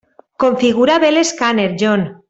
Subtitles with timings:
[0.43, 2.13] Configura bé l'escàner, John.